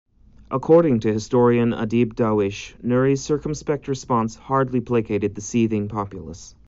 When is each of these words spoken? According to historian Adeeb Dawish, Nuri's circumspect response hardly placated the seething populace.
According 0.49 1.01
to 1.01 1.13
historian 1.13 1.73
Adeeb 1.73 2.15
Dawish, 2.15 2.73
Nuri's 2.83 3.21
circumspect 3.23 3.87
response 3.87 4.33
hardly 4.33 4.81
placated 4.81 5.35
the 5.35 5.41
seething 5.41 5.89
populace. 5.89 6.55